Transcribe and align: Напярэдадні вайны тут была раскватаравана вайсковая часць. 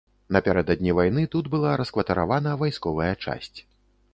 Напярэдадні 0.35 0.93
вайны 0.99 1.25
тут 1.35 1.49
была 1.55 1.75
раскватаравана 1.81 2.57
вайсковая 2.63 3.11
часць. 3.25 3.55